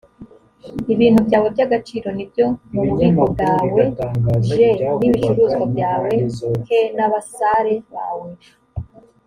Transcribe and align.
ibintu 0.93 1.19
byawe 1.27 1.47
by 1.53 1.61
agaciro 1.65 2.07
n 2.15 2.19
ibyo 2.25 2.45
mu 2.73 2.81
bubiko 2.87 3.23
bwawe 3.33 3.81
j 4.47 4.49
n 4.99 5.01
ibicuruzwa 5.07 5.63
byawe 5.73 6.09
k 6.65 6.67
n 6.95 6.99
abasare 7.05 7.75
bawe 7.93 8.29